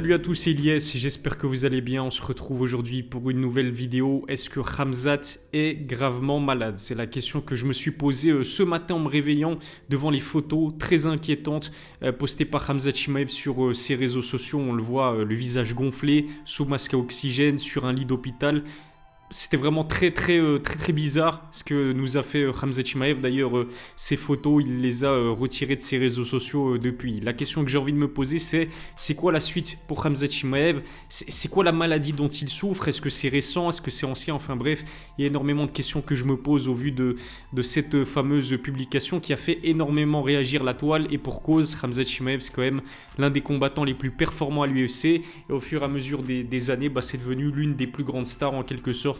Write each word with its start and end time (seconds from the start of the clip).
Salut 0.00 0.14
à 0.14 0.18
tous, 0.18 0.46
Elias, 0.46 0.92
j'espère 0.96 1.36
que 1.36 1.46
vous 1.46 1.66
allez 1.66 1.82
bien. 1.82 2.02
On 2.02 2.10
se 2.10 2.22
retrouve 2.22 2.62
aujourd'hui 2.62 3.02
pour 3.02 3.28
une 3.28 3.38
nouvelle 3.38 3.70
vidéo. 3.70 4.24
Est-ce 4.28 4.48
que 4.48 4.58
Ramzat 4.58 5.20
est 5.52 5.74
gravement 5.74 6.40
malade? 6.40 6.78
C'est 6.78 6.94
la 6.94 7.06
question 7.06 7.42
que 7.42 7.54
je 7.54 7.66
me 7.66 7.74
suis 7.74 7.90
posée 7.90 8.30
euh, 8.30 8.42
ce 8.42 8.62
matin 8.62 8.94
en 8.94 9.00
me 9.00 9.08
réveillant 9.08 9.58
devant 9.90 10.08
les 10.08 10.20
photos 10.20 10.72
très 10.78 11.04
inquiétantes 11.04 11.70
euh, 12.02 12.12
postées 12.12 12.46
par 12.46 12.62
Ramzat 12.62 12.94
Chimaev 12.94 13.28
sur 13.28 13.62
euh, 13.62 13.74
ses 13.74 13.94
réseaux 13.94 14.22
sociaux. 14.22 14.58
On 14.58 14.72
le 14.72 14.82
voit, 14.82 15.22
le 15.22 15.34
visage 15.34 15.74
gonflé, 15.74 16.28
sous 16.46 16.64
masque 16.64 16.94
à 16.94 16.96
oxygène, 16.96 17.58
sur 17.58 17.84
un 17.84 17.92
lit 17.92 18.06
d'hôpital 18.06 18.64
c'était 19.30 19.56
vraiment 19.56 19.84
très 19.84 20.10
très 20.10 20.38
euh, 20.38 20.58
très 20.58 20.74
très 20.74 20.92
bizarre 20.92 21.46
ce 21.52 21.62
que 21.62 21.92
nous 21.92 22.16
a 22.16 22.24
fait 22.24 22.46
Hamza 22.48 22.80
euh, 22.80 22.84
Chimaev. 22.84 23.20
D'ailleurs, 23.20 23.56
euh, 23.56 23.68
ces 23.94 24.16
photos, 24.16 24.62
il 24.66 24.80
les 24.80 25.04
a 25.04 25.16
retirées 25.30 25.76
de 25.76 25.80
ses 25.80 25.98
réseaux 25.98 26.24
sociaux 26.24 26.78
depuis. 26.78 27.20
La 27.20 27.32
question 27.32 27.62
que 27.62 27.70
j'ai 27.70 27.78
envie 27.78 27.92
de 27.92 27.98
me 27.98 28.08
poser, 28.08 28.40
c'est 28.40 28.68
c'est 28.96 29.14
quoi 29.14 29.30
la 29.30 29.38
suite 29.38 29.78
pour 29.86 30.04
Hamza 30.04 30.28
Chimaev? 30.28 30.82
C'est 31.08 31.48
quoi 31.48 31.62
la 31.62 31.70
maladie 31.70 32.12
dont 32.12 32.28
il 32.28 32.48
souffre? 32.48 32.88
Est-ce 32.88 33.00
que 33.00 33.10
c'est 33.10 33.28
récent? 33.28 33.70
Est-ce 33.70 33.80
que 33.80 33.92
c'est 33.92 34.04
ancien? 34.04 34.34
Enfin 34.34 34.56
bref, 34.56 34.82
il 35.16 35.22
y 35.22 35.24
a 35.24 35.28
énormément 35.28 35.64
de 35.64 35.70
questions 35.70 36.02
que 36.02 36.16
je 36.16 36.24
me 36.24 36.36
pose 36.36 36.66
au 36.66 36.74
vu 36.74 36.90
de, 36.90 37.16
cette 37.62 38.04
fameuse 38.04 38.58
publication 38.60 39.20
qui 39.20 39.32
a 39.32 39.36
fait 39.36 39.60
énormément 39.62 40.22
réagir 40.22 40.64
la 40.64 40.74
toile. 40.74 41.06
Et 41.10 41.18
pour 41.18 41.42
cause, 41.42 41.76
Hamza 41.80 42.04
Chimaev, 42.04 42.40
c'est 42.40 42.52
quand 42.52 42.62
même 42.62 42.82
l'un 43.16 43.30
des 43.30 43.42
combattants 43.42 43.84
les 43.84 43.94
plus 43.94 44.10
performants 44.10 44.62
à 44.62 44.66
l'UFC. 44.66 45.04
Et 45.04 45.22
au 45.50 45.60
fur 45.60 45.82
et 45.82 45.84
à 45.84 45.88
mesure 45.88 46.24
des, 46.24 46.42
des 46.42 46.70
années, 46.70 46.88
bah, 46.88 47.02
c'est 47.02 47.18
devenu 47.18 47.52
l'une 47.52 47.76
des 47.76 47.86
plus 47.86 48.02
grandes 48.02 48.26
stars 48.26 48.54
en 48.54 48.64
quelque 48.64 48.92
sorte 48.92 49.19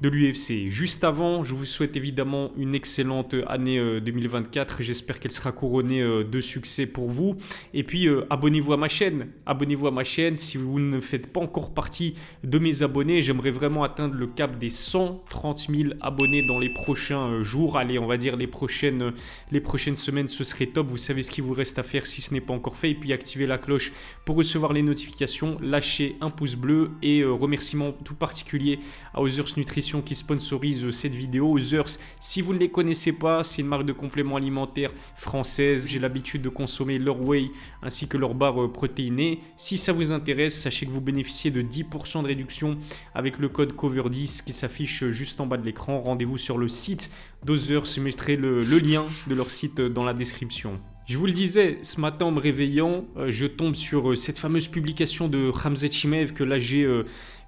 de 0.00 0.08
l'UFC. 0.08 0.68
Juste 0.68 1.04
avant, 1.04 1.44
je 1.44 1.54
vous 1.54 1.64
souhaite 1.64 1.96
évidemment 1.96 2.50
une 2.56 2.74
excellente 2.74 3.34
année 3.46 3.78
2024. 4.00 4.80
Euh, 4.80 4.82
J'espère 4.82 5.20
qu'elle 5.20 5.32
sera 5.32 5.52
couronnée 5.52 6.02
euh, 6.02 6.24
de 6.24 6.40
succès 6.40 6.86
pour 6.86 7.08
vous. 7.08 7.36
Et 7.74 7.84
puis, 7.84 8.08
euh, 8.08 8.24
abonnez-vous 8.30 8.72
à 8.72 8.76
ma 8.76 8.88
chaîne. 8.88 9.28
Abonnez-vous 9.46 9.86
à 9.86 9.90
ma 9.90 10.04
chaîne 10.04 10.36
si 10.36 10.56
vous 10.56 10.80
ne 10.80 11.00
faites 11.00 11.32
pas 11.32 11.40
encore 11.40 11.74
partie 11.74 12.14
de 12.42 12.58
mes 12.58 12.82
abonnés. 12.82 13.22
J'aimerais 13.22 13.50
vraiment 13.50 13.84
atteindre 13.84 14.14
le 14.14 14.26
cap 14.26 14.58
des 14.58 14.70
130 14.70 15.66
000 15.70 15.90
abonnés 16.00 16.42
dans 16.42 16.58
les 16.58 16.70
prochains 16.70 17.42
jours. 17.42 17.76
Allez, 17.76 17.98
on 17.98 18.06
va 18.06 18.16
dire 18.16 18.36
les 18.36 18.46
prochaines, 18.46 19.12
les 19.50 19.60
prochaines 19.60 19.96
semaines, 19.96 20.28
ce 20.28 20.42
serait 20.42 20.66
top. 20.66 20.88
Vous 20.88 20.96
savez 20.96 21.22
ce 21.22 21.30
qu'il 21.30 21.44
vous 21.44 21.54
reste 21.54 21.78
à 21.78 21.82
faire 21.82 22.06
si 22.06 22.22
ce 22.22 22.34
n'est 22.34 22.40
pas 22.40 22.54
encore 22.54 22.76
fait. 22.76 22.90
Et 22.90 22.94
puis, 22.94 23.12
activez 23.12 23.46
la 23.46 23.58
cloche 23.58 23.92
pour 24.24 24.36
recevoir 24.36 24.72
les 24.72 24.82
notifications. 24.82 25.58
Lâchez 25.60 26.16
un 26.20 26.30
pouce 26.30 26.56
bleu 26.56 26.90
et 27.02 27.24
remerciement 27.24 27.92
tout 28.04 28.14
particulier 28.14 28.80
à 29.14 29.22
Others 29.22 29.56
Nutrition 29.56 29.81
qui 29.82 30.14
sponsorise 30.14 30.90
cette 30.90 31.14
vidéo. 31.14 31.56
Others, 31.56 31.98
si 32.20 32.40
vous 32.40 32.54
ne 32.54 32.58
les 32.58 32.70
connaissez 32.70 33.12
pas, 33.12 33.42
c'est 33.42 33.62
une 33.62 33.68
marque 33.68 33.84
de 33.84 33.92
compléments 33.92 34.36
alimentaires 34.36 34.92
française. 35.16 35.86
J'ai 35.88 35.98
l'habitude 35.98 36.42
de 36.42 36.48
consommer 36.48 36.98
leur 36.98 37.20
whey 37.20 37.50
ainsi 37.82 38.06
que 38.06 38.16
leur 38.16 38.34
barre 38.34 38.62
euh, 38.62 38.72
protéinée. 38.72 39.40
Si 39.56 39.78
ça 39.78 39.92
vous 39.92 40.12
intéresse, 40.12 40.60
sachez 40.60 40.86
que 40.86 40.90
vous 40.90 41.00
bénéficiez 41.00 41.50
de 41.50 41.62
10% 41.62 42.22
de 42.22 42.28
réduction 42.28 42.78
avec 43.14 43.38
le 43.38 43.48
code 43.48 43.72
COVER10 43.72 44.44
qui 44.44 44.52
s'affiche 44.52 45.04
juste 45.06 45.40
en 45.40 45.46
bas 45.46 45.56
de 45.56 45.64
l'écran. 45.64 46.00
Rendez-vous 46.00 46.38
sur 46.38 46.58
le 46.58 46.68
site 46.68 47.10
d'Others. 47.44 47.86
Je 47.86 48.00
mettrai 48.00 48.36
le, 48.36 48.62
lien 48.62 49.04
de 49.26 49.34
leur 49.34 49.50
site 49.50 49.80
dans 49.80 50.04
la 50.04 50.14
description. 50.14 50.78
Je 51.08 51.18
vous 51.18 51.26
le 51.26 51.32
disais, 51.32 51.78
ce 51.82 52.00
matin 52.00 52.26
en 52.26 52.30
me 52.30 52.38
réveillant, 52.38 53.04
euh, 53.16 53.30
je 53.30 53.46
tombe 53.46 53.74
sur 53.74 54.12
euh, 54.12 54.16
cette 54.16 54.38
fameuse 54.38 54.68
publication 54.68 55.28
de 55.28 55.48
Ramzet 55.48 55.90
Chimev 55.90 56.32
que 56.32 56.44
là 56.44 56.60
j'ai 56.60 56.86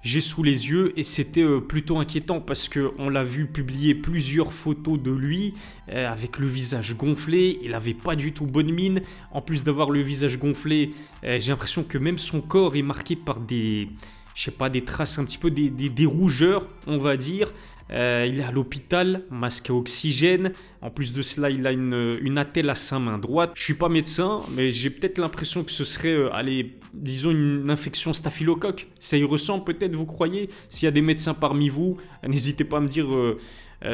j'ai 0.05 0.21
sous 0.21 0.43
les 0.43 0.69
yeux 0.69 0.97
et 0.99 1.03
c'était 1.03 1.41
euh, 1.41 1.59
plutôt 1.59 1.97
inquiétant 1.97 2.39
parce 2.39 2.69
que 2.69 2.91
on 2.99 3.09
l'a 3.09 3.23
vu 3.23 3.47
publier 3.47 3.95
plusieurs 3.95 4.53
photos 4.53 5.01
de 5.01 5.11
lui 5.11 5.55
euh, 5.89 6.07
avec 6.09 6.37
le 6.37 6.45
visage 6.45 6.95
gonflé, 6.95 7.57
il 7.63 7.73
avait 7.73 7.95
pas 7.95 8.15
du 8.15 8.31
tout 8.31 8.45
bonne 8.45 8.71
mine. 8.71 9.01
En 9.31 9.41
plus 9.41 9.63
d'avoir 9.63 9.89
le 9.89 10.01
visage 10.01 10.37
gonflé, 10.37 10.91
euh, 11.23 11.39
j'ai 11.39 11.51
l'impression 11.51 11.83
que 11.83 11.97
même 11.97 12.19
son 12.19 12.39
corps 12.39 12.75
est 12.75 12.83
marqué 12.83 13.15
par 13.15 13.39
des 13.39 13.87
je 14.35 14.43
sais 14.43 14.51
pas 14.51 14.69
des 14.69 14.83
traces 14.83 15.17
un 15.17 15.25
petit 15.25 15.37
peu 15.37 15.49
des, 15.49 15.69
des 15.69 16.05
rougeurs, 16.05 16.67
on 16.85 16.99
va 16.99 17.17
dire. 17.17 17.51
Euh, 17.91 18.25
il 18.27 18.39
est 18.39 18.43
à 18.43 18.51
l'hôpital, 18.51 19.23
masque 19.29 19.69
à 19.69 19.73
oxygène. 19.73 20.51
En 20.81 20.89
plus 20.89 21.13
de 21.13 21.21
cela, 21.21 21.49
il 21.49 21.65
a 21.67 21.71
une, 21.71 22.17
une 22.21 22.37
attelle 22.37 22.69
à 22.69 22.75
sa 22.75 22.99
main 22.99 23.17
droite. 23.17 23.51
Je 23.55 23.63
suis 23.63 23.75
pas 23.75 23.89
médecin, 23.89 24.41
mais 24.55 24.71
j'ai 24.71 24.89
peut-être 24.89 25.19
l'impression 25.19 25.63
que 25.63 25.71
ce 25.71 25.85
serait, 25.85 26.13
euh, 26.13 26.33
allez, 26.33 26.77
disons 26.93 27.31
une 27.31 27.69
infection 27.69 28.13
staphylocoque. 28.13 28.87
Ça 28.99 29.17
y 29.17 29.23
ressemble 29.23 29.65
peut-être, 29.65 29.95
vous 29.95 30.05
croyez? 30.05 30.49
S'il 30.69 30.85
y 30.85 30.87
a 30.87 30.91
des 30.91 31.01
médecins 31.01 31.33
parmi 31.33 31.69
vous, 31.69 31.97
n'hésitez 32.27 32.63
pas 32.63 32.77
à 32.77 32.81
me 32.81 32.87
dire 32.87 33.13
euh, 33.13 33.37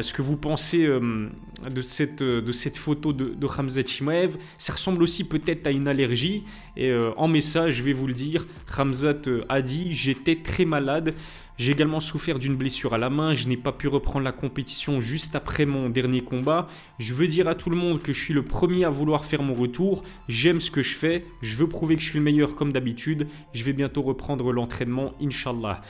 ce 0.02 0.14
que 0.14 0.22
vous 0.22 0.38
pensez 0.38 0.88
de, 0.88 1.82
cette, 1.82 2.24
de 2.24 2.52
cette 2.52 2.78
photo 2.78 3.12
de, 3.12 3.34
de 3.34 3.46
Ramzat 3.46 3.86
Chimaev. 3.86 4.38
Ça 4.58 4.72
ressemble 4.72 5.04
aussi 5.04 5.26
peut-être 5.26 5.68
à 5.68 5.72
une 5.72 5.88
allergie. 5.88 6.44
Et 6.78 6.94
en 7.18 7.28
message, 7.28 7.74
je 7.76 7.84
vais 7.84 7.92
vous 7.92 8.08
le 8.08 8.14
dire, 8.14 8.48
Ramzat 8.70 9.24
a 9.50 9.62
dit 9.62 9.92
J'étais 9.92 10.38
très 10.42 10.64
malade. 10.64 11.14
J'ai 11.62 11.74
également 11.74 12.00
souffert 12.00 12.40
d'une 12.40 12.56
blessure 12.56 12.96
à 12.96 12.98
la 12.98 13.12
main, 13.12 13.36
je 13.36 13.48
n'ai 13.48 13.56
pas 13.56 13.72
pu 13.72 13.88
reprendre 13.88 14.26
la 14.26 14.32
compétition 14.32 15.00
juste 15.00 15.36
après 15.36 15.68
mon 15.68 15.92
dernier 15.92 16.22
combat. 16.22 16.68
Je 16.98 17.14
veux 17.14 17.28
dire 17.28 17.48
à 17.48 17.54
tout 17.54 17.70
le 17.70 17.76
monde 17.76 18.02
que 18.02 18.14
je 18.14 18.20
suis 18.20 18.34
le 18.34 18.42
premier 18.42 18.84
à 18.84 18.90
vouloir 18.90 19.26
faire 19.26 19.44
mon 19.44 19.54
retour, 19.54 20.04
j'aime 20.28 20.60
ce 20.60 20.72
que 20.72 20.82
je 20.82 20.96
fais, 20.96 21.24
je 21.44 21.56
veux 21.56 21.70
prouver 21.70 21.98
que 21.98 22.02
je 22.02 22.10
suis 22.10 22.18
le 22.18 22.24
meilleur 22.24 22.56
comme 22.56 22.72
d'habitude, 22.74 23.28
je 23.54 23.64
vais 23.64 23.74
bientôt 23.74 24.02
reprendre 24.02 24.52
l'entraînement, 24.52 25.14
Inch'Allah. 25.22 25.84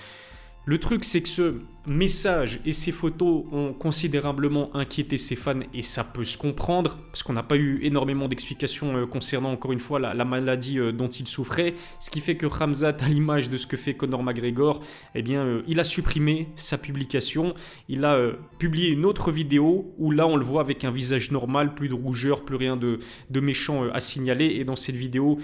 Le 0.64 0.78
truc, 0.78 1.06
c'est 1.06 1.24
que 1.24 1.28
ce 1.28 1.56
message 1.88 2.60
et 2.68 2.74
ces 2.74 2.92
photos 2.92 3.46
ont 3.52 3.74
considérablement 3.74 4.70
inquiété 4.76 5.18
ses 5.18 5.36
fans 5.36 5.62
et 5.74 5.82
ça 5.82 6.04
peut 6.04 6.24
se 6.24 6.38
comprendre 6.38 7.00
parce 7.12 7.24
qu'on 7.24 7.34
n'a 7.34 7.42
pas 7.42 7.56
eu 7.56 7.80
énormément 7.82 8.28
d'explications 8.28 8.96
euh, 8.96 9.08
concernant 9.08 9.52
encore 9.52 9.72
une 9.72 9.80
fois 9.80 9.98
la, 9.98 10.14
maladie 10.24 10.78
euh, 10.78 10.92
dont 10.92 11.08
il 11.08 11.28
souffrait. 11.28 11.74
Ce 12.00 12.12
qui 12.12 12.20
fait 12.20 12.38
que 12.38 12.46
Ramzat, 12.46 12.98
à 13.00 13.10
l'image 13.10 13.50
de 13.50 13.58
ce 13.58 13.66
que 13.66 13.76
fait 13.76 13.96
Conor 13.96 14.22
McGregor, 14.22 14.82
eh 15.16 15.24
bien, 15.24 15.44
euh, 15.44 15.64
il 15.68 15.80
a 15.80 15.84
supprimé 15.84 16.50
sa 16.58 16.78
publication. 16.78 17.56
Il 17.90 18.06
a 18.06 18.20
publié 18.60 18.90
une 18.90 19.04
autre 19.04 19.32
vidéo 19.32 19.96
où 19.98 20.12
là, 20.12 20.28
on 20.28 20.36
le 20.36 20.46
voit 20.46 20.62
avec 20.62 20.84
un 20.84 20.92
visage 20.92 21.32
normal, 21.32 21.74
plus 21.74 21.90
de 21.90 21.96
rougeur, 21.96 22.46
plus 22.46 22.58
rien 22.58 22.78
de, 22.78 23.00
de 23.32 23.40
méchant 23.40 23.90
à 23.92 24.00
signaler. 24.00 24.46
Et 24.46 24.64
dans 24.64 24.76
cette 24.76 24.96
vidéo, 24.96 25.40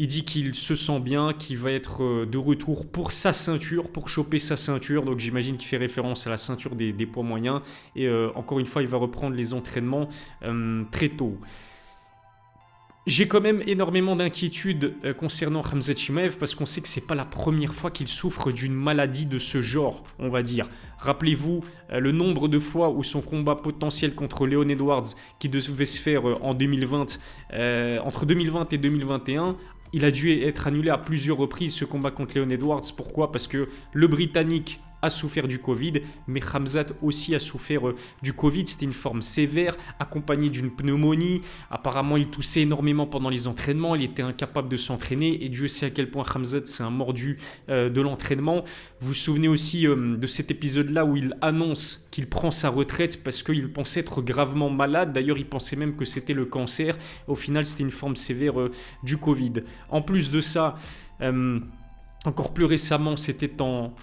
il 0.00 0.06
dit 0.06 0.24
qu'il 0.24 0.54
se 0.54 0.74
sent 0.74 0.98
bien, 0.98 1.34
qu'il 1.34 1.58
va 1.58 1.70
être 1.72 2.02
euh, 2.02 2.24
de 2.24 2.38
retour 2.38 2.90
pour 2.90 3.12
sa 3.12 3.34
ceinture, 3.34 3.92
pour 3.92 4.08
choper 4.08 4.38
sa 4.38 4.56
ceinture. 4.56 5.04
Donc 5.04 5.18
j'imagine 5.18 5.58
qu'il 5.58 5.68
fait 5.68 5.76
référence 5.76 6.26
à 6.26 6.30
la 6.30 6.38
ceinture 6.38 6.74
des, 6.74 6.92
poids 7.04 7.22
moyens. 7.22 7.60
Et 7.94 8.08
euh, 8.08 8.30
encore 8.34 8.58
une 8.60 8.64
fois, 8.64 8.80
il 8.80 8.88
va 8.88 8.96
reprendre 8.96 9.36
les 9.36 9.52
entraînements 9.52 10.08
euh, 10.42 10.84
très 10.90 11.10
tôt. 11.10 11.36
J'ai 13.06 13.28
quand 13.28 13.42
même 13.42 13.62
énormément 13.66 14.16
d'inquiétudes 14.16 14.94
concernant 15.18 15.60
Hamza 15.60 15.94
Chimaev 15.94 16.36
parce 16.38 16.54
qu'on 16.54 16.66
sait 16.66 16.80
que 16.80 16.88
c'est 16.88 17.06
pas 17.06 17.14
la 17.14 17.24
première 17.24 17.74
fois 17.74 17.90
qu'il 17.90 18.08
souffre 18.08 18.52
d'une 18.52 18.74
maladie 18.74 19.26
de 19.26 19.38
ce 19.38 19.60
genre, 19.62 20.04
on 20.18 20.28
va 20.28 20.42
dire. 20.42 20.68
Rappelez-vous 20.98 21.64
le 21.90 22.12
nombre 22.12 22.46
de 22.46 22.58
fois 22.58 22.90
où 22.90 23.02
son 23.02 23.22
combat 23.22 23.56
potentiel 23.56 24.14
contre 24.14 24.46
Leon 24.46 24.68
Edwards, 24.68 25.14
qui 25.40 25.48
devait 25.48 25.86
se 25.86 25.98
faire 25.98 26.24
en 26.44 26.52
2020, 26.52 27.18
entre 28.04 28.26
2020 28.26 28.72
et 28.74 28.78
2021, 28.78 29.56
il 29.92 30.04
a 30.04 30.10
dû 30.10 30.30
être 30.42 30.66
annulé 30.66 30.90
à 30.90 30.98
plusieurs 30.98 31.36
reprises 31.36 31.74
ce 31.74 31.84
combat 31.84 32.10
contre 32.10 32.38
Leon 32.38 32.50
Edwards. 32.50 32.82
Pourquoi? 32.96 33.32
Parce 33.32 33.46
que 33.46 33.68
le 33.92 34.06
Britannique 34.06 34.80
a 35.02 35.10
souffert 35.10 35.48
du 35.48 35.58
Covid, 35.58 36.02
mais 36.26 36.40
Hamzat 36.54 36.86
aussi 37.02 37.34
a 37.34 37.40
souffert 37.40 37.88
euh, 37.88 37.96
du 38.22 38.32
Covid. 38.32 38.66
C'était 38.66 38.86
une 38.86 38.92
forme 38.92 39.22
sévère, 39.22 39.76
accompagnée 39.98 40.50
d'une 40.50 40.70
pneumonie. 40.70 41.42
Apparemment, 41.70 42.16
il 42.16 42.28
toussait 42.28 42.62
énormément 42.62 43.06
pendant 43.06 43.28
les 43.28 43.46
entraînements. 43.46 43.94
Il 43.94 44.02
était 44.02 44.22
incapable 44.22 44.68
de 44.68 44.76
s'entraîner. 44.76 45.44
Et 45.44 45.48
Dieu 45.48 45.68
sait 45.68 45.86
à 45.86 45.90
quel 45.90 46.10
point 46.10 46.24
Hamzat 46.34 46.66
c'est 46.66 46.82
un 46.82 46.90
mordu 46.90 47.38
euh, 47.68 47.88
de 47.88 48.00
l'entraînement. 48.00 48.64
Vous 49.00 49.08
vous 49.08 49.14
souvenez 49.14 49.48
aussi 49.48 49.86
euh, 49.86 50.16
de 50.16 50.26
cet 50.26 50.50
épisode-là 50.50 51.04
où 51.04 51.16
il 51.16 51.36
annonce 51.40 52.08
qu'il 52.10 52.28
prend 52.28 52.50
sa 52.50 52.68
retraite 52.68 53.22
parce 53.22 53.42
qu'il 53.42 53.72
pensait 53.72 54.00
être 54.00 54.22
gravement 54.22 54.70
malade. 54.70 55.12
D'ailleurs, 55.12 55.38
il 55.38 55.46
pensait 55.46 55.76
même 55.76 55.96
que 55.96 56.04
c'était 56.04 56.34
le 56.34 56.44
cancer. 56.44 56.96
Au 57.26 57.36
final, 57.36 57.64
c'était 57.64 57.84
une 57.84 57.90
forme 57.90 58.16
sévère 58.16 58.54
du 59.02 59.16
Covid. 59.16 59.52
En 59.88 60.02
plus 60.02 60.30
de 60.30 60.40
ça, 60.40 60.78
encore 62.24 62.52
plus 62.52 62.64
récemment, 62.64 63.16
c'était 63.16 63.60
en 63.60 63.94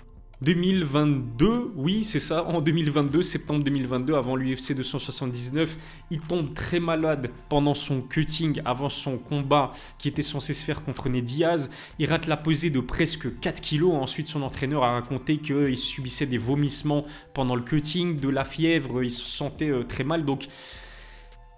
2022, 0.42 1.74
oui, 1.76 2.06
c'est 2.06 2.20
ça, 2.20 2.44
en 2.46 2.62
2022, 2.62 3.24
septembre 3.24 3.64
2022, 3.64 4.14
avant 4.14 4.36
l'UFC 4.36 4.76
279, 4.76 5.78
il 6.12 6.20
tombe 6.22 6.54
très 6.54 6.80
malade 6.80 7.32
pendant 7.50 7.74
son 7.74 8.02
cutting, 8.02 8.62
avant 8.64 8.90
son 8.90 9.18
combat 9.18 9.72
qui 9.98 10.08
était 10.08 10.22
censé 10.22 10.54
se 10.54 10.64
faire 10.64 10.84
contre 10.84 11.10
Ned 11.10 11.24
Diaz. 11.24 11.72
Il 11.98 12.08
rate 12.08 12.28
la 12.28 12.38
pesée 12.38 12.70
de 12.70 12.80
presque 12.80 13.40
4 13.40 13.62
kilos. 13.62 13.94
Ensuite, 13.96 14.28
son 14.28 14.44
entraîneur 14.44 14.84
a 14.84 14.92
raconté 14.92 15.38
qu'il 15.40 15.78
subissait 15.78 16.28
des 16.28 16.38
vomissements 16.38 17.06
pendant 17.34 17.56
le 17.56 17.64
cutting, 17.64 18.20
de 18.20 18.30
la 18.30 18.46
fièvre, 18.46 19.04
il 19.04 19.12
se 19.12 19.26
sentait 19.26 19.70
euh, 19.70 19.84
très 19.84 20.04
mal. 20.04 20.24
Donc, 20.24 20.48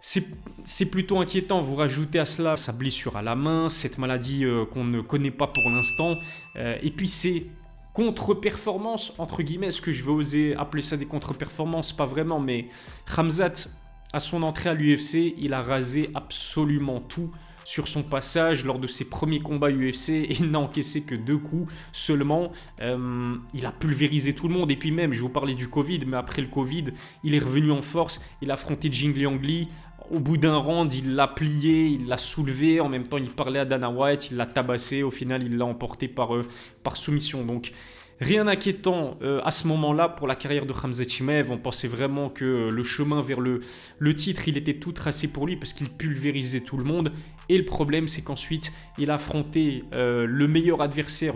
c'est 0.02 0.90
plutôt 0.90 1.20
inquiétant. 1.20 1.62
Vous 1.62 1.76
rajoutez 1.76 2.20
à 2.20 2.26
cela 2.26 2.56
sa 2.56 2.72
blessure 2.72 3.18
à 3.18 3.22
la 3.22 3.36
main, 3.36 3.70
cette 3.70 3.98
maladie 3.98 4.46
euh, 4.46 4.66
qu'on 4.66 4.86
ne 4.86 5.02
connaît 5.02 5.32
pas 5.32 5.48
pour 5.48 5.70
l'instant. 5.70 6.18
Euh, 6.56 6.78
et 6.82 6.92
puis, 6.92 7.08
c'est 7.08 7.46
contre-performance, 7.94 9.14
entre 9.18 9.42
guillemets, 9.42 9.68
est-ce 9.68 9.82
que 9.82 9.92
je 9.92 10.04
vais 10.04 10.12
oser 10.12 10.56
appeler 10.56 10.82
ça 10.82 10.98
des 10.98 11.06
contre-performances 11.06 11.94
Pas 11.94 12.06
vraiment, 12.06 12.40
mais 12.40 12.68
Ramzat, 13.08 13.68
à 14.14 14.20
son 14.20 14.44
entrée 14.44 14.70
à 14.70 14.74
l'UFC, 14.74 15.36
il 15.38 15.54
a 15.54 15.62
rasé 15.62 16.10
absolument 16.16 17.00
tout 17.00 17.32
sur 17.70 17.88
son 17.88 18.02
passage 18.02 18.66
lors 18.66 18.80
de 18.80 18.88
ses 18.88 19.06
premiers 19.06 19.42
combats 19.42 19.70
UFC 19.70 20.10
et 20.10 20.34
il 20.40 20.50
n'a 20.52 20.60
encaissé 20.60 21.04
que 21.04 21.14
deux 21.14 21.38
coups 21.38 21.72
seulement. 21.94 22.52
Euh, 22.82 23.36
il 23.54 23.64
a 23.68 23.72
pulvérisé 23.72 24.34
tout 24.34 24.48
le 24.48 24.56
monde 24.56 24.72
et 24.72 24.76
puis 24.76 24.92
même, 24.92 25.14
je 25.14 25.22
vous 25.22 25.30
parlais 25.30 25.54
du 25.54 25.68
Covid, 25.68 26.00
mais 26.08 26.18
après 26.18 26.42
le 26.42 26.48
Covid, 26.48 26.86
il 27.24 27.36
est 27.36 27.40
revenu 27.40 27.70
en 27.70 27.84
force. 27.84 28.26
Il 28.42 28.50
a 28.50 28.56
affronté 28.56 28.92
Jing 28.92 29.16
Liang 29.16 29.40
Li. 29.40 29.68
Au 30.10 30.18
bout 30.18 30.38
d'un 30.38 30.56
round, 30.56 30.92
il 30.92 31.14
l'a 31.14 31.28
plié, 31.28 31.86
il 31.86 32.08
l'a 32.08 32.18
soulevé. 32.18 32.80
En 32.80 32.90
même 32.90 33.08
temps, 33.08 33.18
il 33.18 33.30
parlait 33.30 33.60
à 33.60 33.66
Dana 33.66 33.92
White, 33.92 34.32
il 34.32 34.38
l'a 34.38 34.48
tabassé. 34.48 35.04
Au 35.04 35.12
final, 35.12 35.44
il 35.44 35.56
l'a 35.56 35.66
emporté 35.66 36.08
par, 36.08 36.36
euh, 36.36 36.48
par 36.84 36.98
soumission. 36.98 37.46
Donc, 37.46 37.72
Rien 38.22 38.46
d'inquiétant 38.46 39.14
euh, 39.22 39.40
à 39.46 39.52
ce 39.52 39.66
moment-là 39.68 40.10
pour 40.10 40.28
la 40.28 40.36
carrière 40.36 40.66
de 40.66 40.74
Hamza 40.74 41.06
Chimaev. 41.08 41.52
On 41.52 41.58
pensait 41.58 41.88
vraiment 41.88 42.30
que 42.30 42.44
euh, 42.44 42.70
le 42.70 42.84
chemin 42.84 43.22
vers 43.22 43.40
le, 43.40 43.62
le 43.98 44.14
titre, 44.14 44.48
il 44.48 44.58
était 44.58 44.74
tout 44.74 44.92
tracé 44.92 45.32
pour 45.32 45.48
lui 45.48 45.56
parce 45.56 45.72
qu'il 45.72 45.90
pulvérisait 45.90 46.60
tout 46.60 46.76
le 46.76 46.84
monde. 46.84 47.14
Et 47.48 47.58
le 47.58 47.64
problème, 47.64 48.10
c'est 48.10 48.22
qu'ensuite, 48.22 48.74
il 48.98 49.10
a 49.10 49.16
affronté 49.16 49.86
euh, 49.94 50.26
le 50.26 50.48
meilleur 50.48 50.82
adversaire 50.82 51.36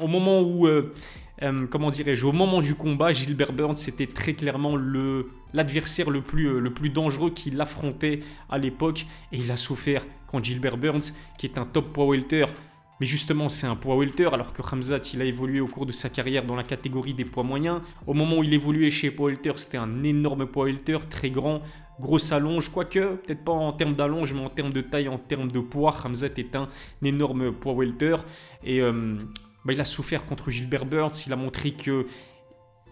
au 0.00 0.06
moment 0.06 0.40
où, 0.40 0.68
comment 1.70 1.90
dirais-je, 1.90 2.24
au 2.24 2.32
moment 2.32 2.60
du 2.60 2.74
combat, 2.76 3.12
Gilbert 3.12 3.52
Burns, 3.52 3.76
c'était 3.76 4.06
très 4.06 4.34
clairement 4.34 4.76
le 4.76 5.28
l'adversaire 5.54 6.10
le 6.10 6.20
plus, 6.20 6.60
le 6.60 6.70
plus 6.72 6.90
dangereux 6.90 7.30
qu'il 7.30 7.60
affrontait 7.60 8.20
à 8.48 8.58
l'époque. 8.58 9.06
Et 9.32 9.38
il 9.38 9.50
a 9.50 9.56
souffert 9.56 10.04
quand 10.28 10.44
Gilbert 10.44 10.76
Burns, 10.76 11.12
qui 11.36 11.46
est 11.46 11.58
un 11.58 11.64
top 11.64 11.92
power 11.92 12.16
welter, 12.16 12.46
mais 13.00 13.06
justement, 13.06 13.48
c'est 13.48 13.66
un 13.66 13.76
poids 13.76 13.96
welter, 13.96 14.28
alors 14.32 14.52
que 14.52 14.62
Ramzat, 14.62 15.00
il 15.12 15.22
a 15.22 15.24
évolué 15.24 15.60
au 15.60 15.68
cours 15.68 15.86
de 15.86 15.92
sa 15.92 16.08
carrière 16.08 16.44
dans 16.44 16.56
la 16.56 16.64
catégorie 16.64 17.14
des 17.14 17.24
poids 17.24 17.44
moyens. 17.44 17.80
Au 18.06 18.14
moment 18.14 18.38
où 18.38 18.44
il 18.44 18.52
évoluait 18.52 18.90
chez 18.90 19.10
poids 19.10 19.28
welter, 19.30 19.52
c'était 19.56 19.78
un 19.78 20.02
énorme 20.02 20.46
poids 20.46 20.66
welter, 20.66 20.98
très 21.08 21.30
grand, 21.30 21.62
grosse 22.00 22.32
allonge, 22.32 22.70
quoique, 22.70 23.16
peut-être 23.16 23.44
pas 23.44 23.52
en 23.52 23.72
termes 23.72 23.94
d'allonge, 23.94 24.32
mais 24.34 24.44
en 24.44 24.50
termes 24.50 24.72
de 24.72 24.80
taille, 24.80 25.08
en 25.08 25.18
termes 25.18 25.50
de 25.50 25.60
poids, 25.60 25.92
Ramzat 25.92 26.30
est 26.36 26.56
un, 26.56 26.68
énorme 27.02 27.52
poids 27.52 27.74
welter. 27.74 28.16
Et 28.64 28.80
euh, 28.80 29.16
bah, 29.64 29.72
il 29.72 29.80
a 29.80 29.84
souffert 29.84 30.24
contre 30.24 30.50
Gilbert 30.50 30.86
Burns, 30.86 31.24
il 31.26 31.32
a 31.32 31.36
montré 31.36 31.72
que 31.72 32.06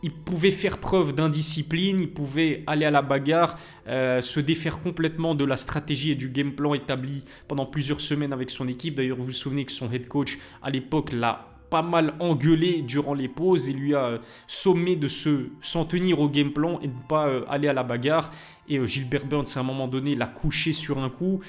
il 0.06 0.12
pouvait 0.12 0.53
faire 0.53 0.79
preuve 0.79 1.17
d'indiscipline, 1.17 2.00
il 2.00 2.12
pouvait 2.12 2.62
aller 2.69 2.85
à 2.85 2.93
la 2.93 3.03
bagarre, 3.03 3.58
euh, 3.88 4.20
se 4.20 4.38
défaire 4.38 4.79
complètement 4.81 5.35
de 5.35 5.44
la 5.44 5.56
stratégie 5.56 6.12
et 6.12 6.14
du 6.14 6.29
game 6.29 6.53
plan 6.53 6.75
établi 6.75 7.25
pendant 7.49 7.67
plusieurs 7.67 8.00
semaines 8.00 8.32
avec 8.32 8.50
son 8.50 8.69
équipe. 8.69 8.94
D'ailleurs, 8.94 9.17
vous 9.17 9.25
vous 9.25 9.32
souvenez 9.32 9.64
que 9.64 9.73
son 9.73 9.91
head 9.91 10.06
coach 10.06 10.38
à 10.62 10.70
l'époque 10.70 11.11
l'a 11.11 11.49
pas 11.70 11.82
mal 11.82 12.14
engueulé 12.20 12.82
durant 12.82 13.14
les 13.14 13.26
pauses 13.26 13.69
et 13.69 13.73
lui 13.73 13.97
a 13.97 14.20
sommé 14.47 14.94
de 14.94 15.08
se 15.08 15.49
s'en 15.61 15.85
tenir 15.85 16.20
au 16.20 16.29
game 16.29 16.53
plan 16.53 16.79
et 16.82 16.87
de 16.87 16.93
ne 16.93 17.08
pas 17.08 17.26
euh, 17.26 17.44
aller 17.49 17.67
à 17.67 17.73
la 17.73 17.82
bagarre. 17.82 18.31
Et 18.69 18.79
euh, 18.79 18.87
Gilbert 18.87 19.26
Burns, 19.26 19.56
à 19.56 19.58
un 19.58 19.64
moment 19.64 19.88
donné, 19.88 20.14
l'a 20.14 20.29
couché 20.29 20.73
sur 20.73 21.03
un 21.03 21.11
coup. 21.11 21.41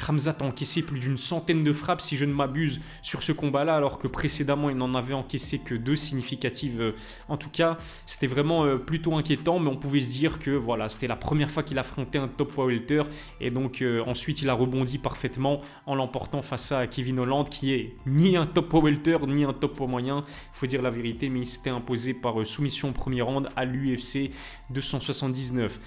Ramzat 0.00 0.36
a 0.40 0.44
encaissé 0.44 0.82
plus 0.82 0.98
d'une 0.98 1.18
centaine 1.18 1.64
de 1.64 1.72
frappes, 1.72 2.00
si 2.00 2.16
je 2.16 2.24
ne 2.24 2.32
m'abuse, 2.32 2.80
sur 3.02 3.22
ce 3.22 3.32
combat-là, 3.32 3.76
alors 3.76 3.98
que 3.98 4.08
précédemment, 4.08 4.70
il 4.70 4.76
n'en 4.76 4.94
avait 4.94 5.14
encaissé 5.14 5.58
que 5.58 5.74
deux 5.74 5.96
significatives. 5.96 6.80
Euh, 6.80 6.92
en 7.28 7.36
tout 7.36 7.50
cas, 7.50 7.76
c'était 8.06 8.26
vraiment 8.26 8.64
euh, 8.64 8.76
plutôt 8.76 9.14
inquiétant, 9.16 9.58
mais 9.58 9.70
on 9.70 9.76
pouvait 9.76 10.00
se 10.00 10.12
dire 10.12 10.38
que 10.38 10.50
voilà, 10.50 10.88
c'était 10.88 11.06
la 11.06 11.16
première 11.16 11.50
fois 11.50 11.62
qu'il 11.62 11.78
affrontait 11.78 12.18
un 12.18 12.28
top 12.28 12.56
welter, 12.56 13.02
et 13.40 13.50
donc 13.50 13.82
euh, 13.82 14.02
ensuite, 14.06 14.42
il 14.42 14.48
a 14.48 14.54
rebondi 14.54 14.98
parfaitement 14.98 15.60
en 15.86 15.94
l'emportant 15.94 16.42
face 16.42 16.72
à 16.72 16.86
Kevin 16.86 17.18
Holland, 17.20 17.48
qui 17.48 17.72
est 17.74 17.96
ni 18.06 18.36
un 18.36 18.46
top 18.46 18.72
welter, 18.74 19.18
ni 19.26 19.44
un 19.44 19.52
top 19.52 19.80
moyen, 19.80 20.24
il 20.26 20.56
faut 20.56 20.66
dire 20.66 20.82
la 20.82 20.90
vérité, 20.90 21.28
mais 21.28 21.40
il 21.40 21.46
s'était 21.46 21.70
imposé 21.70 22.14
par 22.14 22.46
soumission 22.46 22.90
au 22.90 22.92
premier 22.92 23.22
round 23.22 23.48
à 23.56 23.64
l'UFC 23.64 24.30
279 24.70 25.78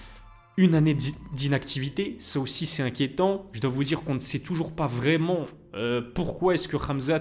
une 0.58 0.76
année 0.76 0.96
d'inactivité, 1.34 2.16
ça 2.20 2.40
aussi 2.40 2.66
c'est 2.66 2.84
inquiétant. 2.84 3.46
Je 3.54 3.60
dois 3.60 3.70
vous 3.70 3.84
dire 3.84 4.02
qu'on 4.04 4.16
ne 4.16 4.20
sait 4.20 4.40
toujours 4.40 4.74
pas 4.74 4.88
vraiment 4.88 5.46
euh, 5.76 6.02
pourquoi 6.14 6.54
est-ce 6.54 6.68
que 6.68 6.78
Ramzat 6.78 7.20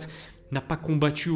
n'a 0.53 0.61
pas 0.61 0.77
combattu 0.77 1.33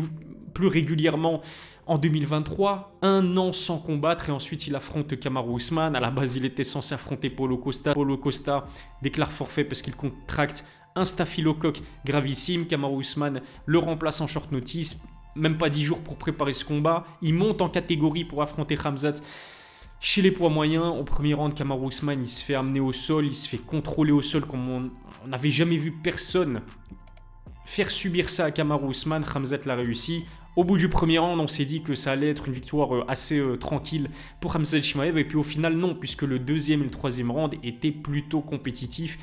plus 0.55 0.69
régulièrement 0.69 1.43
en 1.87 1.97
2023, 1.97 2.99
un 3.01 3.37
an 3.39 3.55
sans 3.55 3.79
combattre 3.79 4.29
et 4.29 4.33
ensuite 4.33 4.67
il 4.67 4.77
affronte 4.77 5.19
Kamaru 5.19 5.57
Usman. 5.57 5.97
À 5.97 6.01
la 6.01 6.11
base, 6.11 6.37
il 6.37 6.45
était 6.45 6.63
censé 6.63 6.95
affronter 6.95 7.31
Paulo 7.31 7.57
Costa. 7.57 7.95
Paulo 7.95 8.19
Costa 8.19 8.65
déclare 9.01 9.33
forfait 9.33 9.65
parce 9.65 9.81
qu'il 9.81 9.97
contracte 9.97 10.67
un 10.95 11.07
staphylocoque 11.07 11.81
gravissime. 12.05 12.67
Kamaru 12.67 13.01
Usman 13.01 13.41
le 13.65 13.79
remplace 13.79 14.21
en 14.21 14.27
short 14.27 14.53
notice, 14.53 15.03
même 15.35 15.57
pas 15.57 15.71
10 15.71 15.85
jours 15.85 16.01
pour 16.03 16.17
préparer 16.17 16.53
ce 16.53 16.65
combat. 16.65 17.07
Il 17.23 17.33
monte 17.33 17.63
en 17.63 17.71
catégorie 17.71 18.25
pour 18.27 18.43
affronter 18.43 18.75
Ramzat. 18.75 19.15
Chez 20.01 20.23
les 20.23 20.31
poids 20.31 20.49
moyens, 20.49 20.95
au 20.97 21.03
premier 21.03 21.35
de 21.35 21.55
Kamaru 21.55 21.89
Usman, 21.89 22.21
il 22.23 22.29
se 22.29 22.45
fait 22.45 22.55
amener 22.55 22.79
au 22.79 22.93
sol, 22.93 23.27
il 23.27 23.35
se 23.35 23.49
fait 23.49 23.59
contrôler 23.59 24.13
au 24.13 24.23
sol 24.23 24.47
comme 24.47 24.69
on 24.69 24.91
n'avait 25.27 25.51
jamais 25.51 25.77
vu 25.77 25.91
personne 25.91 26.63
faire 27.65 27.91
subir 27.91 28.31
ça 28.31 28.47
à 28.47 28.51
Kamaru 28.51 28.91
Usman. 28.91 29.25
Hamzat 29.35 29.59
l'a 29.67 29.75
réussi. 29.75 30.25
Au 30.57 30.65
bout 30.65 30.79
du 30.79 30.89
premier 30.89 31.19
round, 31.19 31.41
on 31.41 31.49
s'est 31.49 31.65
dit 31.65 31.83
que 31.83 31.95
ça 31.95 32.13
allait 32.13 32.31
être 32.31 32.49
une 32.49 32.55
victoire 32.55 32.95
euh, 32.95 33.05
assez 33.09 33.39
euh, 33.39 33.57
tranquille 33.57 34.09
pour 34.41 34.57
Hamzat 34.57 34.83
Shimaev. 34.83 35.19
Et 35.19 35.25
puis 35.25 35.37
au 35.37 35.43
final, 35.43 35.75
non, 35.75 35.95
puisque 35.95 36.23
le 36.23 36.39
deuxième 36.39 36.81
et 36.81 36.85
le 36.85 36.91
troisième 36.91 37.31
round 37.31 37.55
étaient 37.63 37.93
plutôt 37.93 38.41
compétitifs 38.41 39.19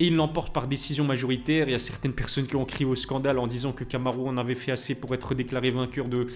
et 0.00 0.08
il 0.08 0.16
l'emporte 0.16 0.52
par 0.52 0.66
décision 0.66 1.04
majoritaire. 1.04 1.68
Il 1.68 1.72
y 1.72 1.74
a 1.74 1.78
certaines 1.78 2.12
personnes 2.12 2.46
qui 2.46 2.56
ont 2.56 2.64
crié 2.64 2.84
au 2.84 2.96
scandale 2.96 3.38
en 3.38 3.46
disant 3.46 3.72
que 3.72 3.84
Kamaru 3.84 4.28
en 4.28 4.36
avait 4.36 4.56
fait 4.56 4.72
assez 4.72 4.98
pour 4.98 5.14
être 5.14 5.34
déclaré 5.34 5.70
vainqueur 5.70 6.08
de, 6.08 6.26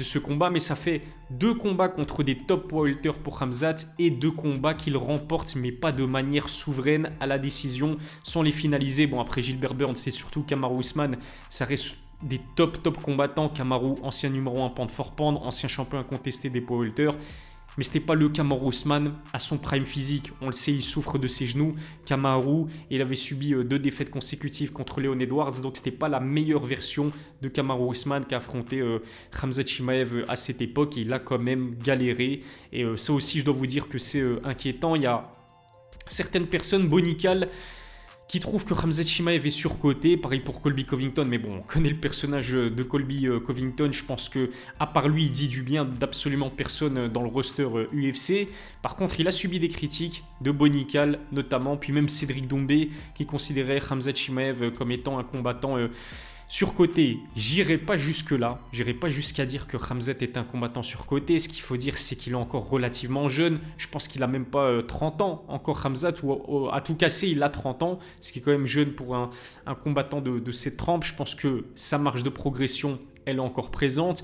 ce 0.00 0.18
combat, 0.18 0.50
mais 0.50 0.58
ça 0.58 0.74
fait 0.74 1.02
deux 1.30 1.54
combats 1.54 1.88
contre 1.88 2.24
des 2.24 2.36
top 2.36 2.72
welters 2.72 3.16
pour 3.16 3.40
Hamzat 3.40 3.76
et 3.98 4.10
deux 4.10 4.32
combats 4.32 4.74
qu'il 4.74 4.96
remporte, 4.96 5.54
mais 5.56 5.70
pas 5.70 5.92
de 5.92 6.04
manière 6.04 6.48
souveraine 6.48 7.10
à 7.20 7.26
la 7.26 7.38
décision, 7.38 7.98
sans 8.24 8.42
les 8.42 8.52
finaliser. 8.52 9.06
Bon, 9.06 9.20
après 9.20 9.42
Gilbert 9.42 9.74
Burns, 9.74 9.96
c'est 9.96 10.10
surtout 10.10 10.42
Kamaru 10.42 10.80
Usman, 10.80 11.16
ça 11.48 11.64
reste 11.64 11.96
des 12.22 12.40
top 12.56 12.82
top 12.82 13.00
combattants. 13.00 13.48
Kamaru, 13.48 13.94
ancien 14.02 14.30
numéro 14.30 14.64
1 14.64 14.70
pente 14.70 14.90
fort 14.90 15.12
pendre, 15.12 15.46
ancien 15.46 15.68
champion 15.68 15.98
incontesté 15.98 16.50
des 16.50 16.60
poids 16.60 16.80
welters. 16.80 17.16
Mais 17.76 17.84
ce 17.84 17.90
n'était 17.90 18.06
pas 18.06 18.14
le 18.14 18.28
Kamaru 18.28 18.68
Usman 18.68 19.14
à 19.32 19.38
son 19.38 19.58
prime 19.58 19.84
physique. 19.84 20.32
On 20.40 20.46
le 20.46 20.52
sait, 20.52 20.72
il 20.72 20.82
souffre 20.82 21.18
de 21.18 21.28
ses 21.28 21.46
genoux. 21.46 21.74
Kamaru, 22.06 22.66
il 22.90 23.00
avait 23.00 23.16
subi 23.16 23.54
euh, 23.54 23.64
deux 23.64 23.78
défaites 23.78 24.10
consécutives 24.10 24.72
contre 24.72 25.00
Leon 25.00 25.18
Edwards. 25.18 25.60
Donc, 25.60 25.76
ce 25.76 25.84
n'était 25.84 25.96
pas 25.96 26.08
la 26.08 26.20
meilleure 26.20 26.64
version 26.64 27.10
de 27.42 27.48
Kamaru 27.48 27.92
Usman 27.92 28.24
qu'a 28.24 28.36
affronté 28.36 28.78
euh, 28.80 29.00
Ramzat 29.32 29.66
Chimaev 29.66 30.16
euh, 30.16 30.24
à 30.30 30.36
cette 30.36 30.62
époque. 30.62 30.96
Il 30.96 31.12
a 31.12 31.18
quand 31.18 31.38
même 31.38 31.74
galéré. 31.82 32.42
Et 32.72 32.84
ça 32.96 33.12
aussi, 33.12 33.40
je 33.40 33.44
dois 33.44 33.54
vous 33.54 33.66
dire 33.66 33.88
que 33.88 33.98
c'est 33.98 34.24
inquiétant. 34.44 34.94
Il 34.94 35.02
y 35.02 35.06
a 35.06 35.30
certaines 36.06 36.46
personnes 36.46 36.88
bonicales 36.88 37.48
qui 38.28 38.40
trouve 38.40 38.64
que 38.64 38.74
Ramzat 38.74 39.04
Chimaev 39.04 39.46
est 39.46 39.50
surcoté, 39.50 40.16
pareil 40.16 40.40
pour 40.40 40.62
Colby 40.62 40.84
Covington, 40.84 41.26
mais 41.28 41.38
bon, 41.38 41.58
on 41.58 41.62
connaît 41.62 41.90
le 41.90 41.98
personnage 41.98 42.52
de 42.52 42.82
Colby 42.82 43.26
euh, 43.26 43.38
Covington, 43.38 43.90
je 43.92 44.02
pense 44.04 44.28
que 44.28 44.50
à 44.78 44.86
part 44.86 45.08
lui, 45.08 45.24
il 45.24 45.30
dit 45.30 45.48
du 45.48 45.62
bien 45.62 45.84
d'absolument 45.84 46.50
personne 46.50 47.08
dans 47.08 47.22
le 47.22 47.28
roster 47.28 47.68
UFC. 47.92 48.30
Euh, 48.30 48.44
Par 48.82 48.96
contre, 48.96 49.20
il 49.20 49.28
a 49.28 49.32
subi 49.32 49.60
des 49.60 49.68
critiques 49.68 50.24
de 50.40 50.50
Bonical 50.50 51.20
notamment, 51.32 51.76
puis 51.76 51.92
même 51.92 52.08
Cédric 52.08 52.48
Doumbé 52.48 52.90
qui 53.14 53.26
considérait 53.26 53.78
Ramzat 53.78 54.14
Chimaev 54.14 54.70
comme 54.72 54.90
étant 54.90 55.18
un 55.18 55.24
combattant 55.24 55.76
euh, 55.76 55.88
Surcoté, 56.54 57.18
j'irai 57.34 57.78
pas 57.78 57.96
jusque-là, 57.96 58.60
j'irai 58.70 58.94
pas 58.94 59.10
jusqu'à 59.10 59.44
dire 59.44 59.66
que 59.66 59.76
Ramzet 59.76 60.18
est 60.20 60.36
un 60.36 60.44
combattant 60.44 60.84
surcoté. 60.84 61.40
Ce 61.40 61.48
qu'il 61.48 61.62
faut 61.62 61.76
dire, 61.76 61.98
c'est 61.98 62.14
qu'il 62.14 62.34
est 62.34 62.36
encore 62.36 62.68
relativement 62.68 63.28
jeune. 63.28 63.58
Je 63.76 63.88
pense 63.88 64.06
qu'il 64.06 64.22
a 64.22 64.28
même 64.28 64.44
pas 64.44 64.80
30 64.80 65.20
euh, 65.20 65.24
ans 65.24 65.44
encore 65.48 65.78
Ramzat, 65.78 66.12
ou 66.22 66.68
à 66.70 66.80
tout 66.80 66.94
casser, 66.94 67.26
il 67.26 67.42
a 67.42 67.48
30 67.48 67.82
ans, 67.82 67.98
ce 68.20 68.32
qui 68.32 68.38
est 68.38 68.42
quand 68.42 68.52
même 68.52 68.66
jeune 68.66 68.92
pour 68.92 69.16
un, 69.16 69.30
combattant 69.82 70.20
de, 70.20 70.38
de 70.38 70.52
ses 70.52 70.76
trempes. 70.76 71.02
Je 71.02 71.14
pense 71.14 71.34
que 71.34 71.64
sa 71.74 71.98
marge 71.98 72.22
de 72.22 72.30
progression, 72.30 73.00
elle 73.26 73.38
est 73.38 73.40
encore 73.40 73.72
présente. 73.72 74.22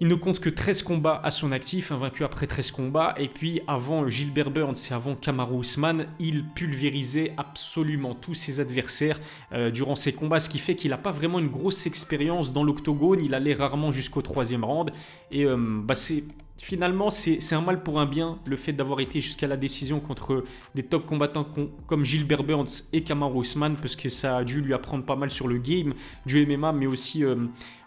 Il 0.00 0.08
ne 0.08 0.16
compte 0.16 0.40
que 0.40 0.50
13 0.50 0.82
combats 0.82 1.20
à 1.22 1.30
son 1.30 1.52
actif, 1.52 1.92
vaincu 1.92 2.24
après 2.24 2.48
13 2.48 2.72
combats. 2.72 3.14
Et 3.16 3.28
puis 3.28 3.60
avant 3.68 4.08
Gilbert 4.08 4.50
Burns 4.50 4.74
et 4.90 4.92
avant 4.92 5.14
Kamaru 5.14 5.60
Usman, 5.60 6.06
il 6.18 6.44
pulvérisait 6.44 7.32
absolument 7.36 8.14
tous 8.14 8.34
ses 8.34 8.58
adversaires 8.58 9.20
euh, 9.52 9.70
durant 9.70 9.94
ses 9.94 10.12
combats, 10.12 10.40
ce 10.40 10.48
qui 10.48 10.58
fait 10.58 10.74
qu'il 10.74 10.90
n'a 10.90 10.98
pas 10.98 11.12
vraiment 11.12 11.38
une 11.38 11.48
grosse 11.48 11.86
expérience 11.86 12.52
dans 12.52 12.64
l'octogone. 12.64 13.20
Il 13.22 13.34
allait 13.34 13.54
rarement 13.54 13.92
jusqu'au 13.92 14.20
troisième 14.20 14.64
round. 14.64 14.90
Et 15.30 15.44
euh, 15.44 15.56
bah, 15.56 15.94
c'est 15.94 16.24
finalement, 16.60 17.10
c'est 17.10 17.52
un 17.52 17.60
mal 17.60 17.82
pour 17.82 18.00
un 18.00 18.06
bien, 18.06 18.38
le 18.46 18.56
fait 18.56 18.72
d'avoir 18.72 19.00
été 19.00 19.20
jusqu'à 19.20 19.46
la 19.46 19.56
décision 19.56 20.00
contre 20.00 20.44
des 20.74 20.82
top 20.82 21.04
combattants 21.04 21.46
comme 21.86 22.04
Gilbert 22.04 22.44
Burns 22.44 22.84
et 22.92 23.02
Kamaru 23.02 23.42
Usman, 23.42 23.76
parce 23.76 23.96
que 23.96 24.08
ça 24.08 24.38
a 24.38 24.44
dû 24.44 24.60
lui 24.60 24.72
apprendre 24.72 25.04
pas 25.04 25.16
mal 25.16 25.30
sur 25.30 25.48
le 25.48 25.58
game 25.58 25.94
du 26.26 26.46
MMA, 26.46 26.72
mais 26.72 26.86
aussi, 26.86 27.24
euh, 27.24 27.36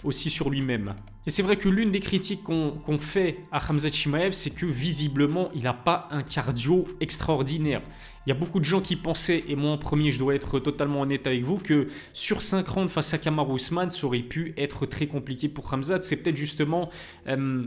aussi 0.04 0.30
sur 0.30 0.50
lui-même. 0.50 0.94
Et 1.26 1.30
c'est 1.30 1.42
vrai 1.42 1.58
que 1.58 1.68
l'une 1.68 1.92
des 1.92 2.00
critiques 2.00 2.44
qu'on 2.44 3.00
fait 3.00 3.40
à 3.52 3.62
Hamza 3.68 3.92
Chimaev, 3.92 4.32
c'est 4.32 4.52
que 4.52 4.66
visiblement, 4.66 5.50
il 5.54 5.64
n'a 5.64 5.74
pas 5.74 6.08
un 6.12 6.24
cardio 6.24 6.86
extraordinaire. 7.02 7.82
Il 8.26 8.30
y 8.30 8.32
a 8.32 8.36
beaucoup 8.36 8.60
de 8.60 8.66
gens 8.66 8.82
qui 8.82 8.96
pensaient, 8.96 9.44
et 9.48 9.56
moi 9.56 9.72
en 9.72 9.78
premier, 9.78 10.12
je 10.12 10.20
dois 10.20 10.36
être 10.36 10.60
totalement 10.60 11.02
honnête 11.02 11.28
avec 11.28 11.44
vous, 11.44 11.58
que 11.58 11.88
sur 12.14 12.42
5 12.42 12.68
rounds 12.68 12.92
face 12.92 13.14
à 13.14 13.18
Kamaru 13.18 13.56
Usman, 13.56 13.90
ça 13.90 14.06
aurait 14.06 14.20
pu 14.20 14.54
être 14.58 14.86
très 14.86 15.08
compliqué 15.08 15.50
pour 15.50 15.74
Hamzat. 15.74 16.02
C'est 16.02 16.18
peut-être 16.18 16.38
justement... 16.38 16.90
Euh, 17.28 17.66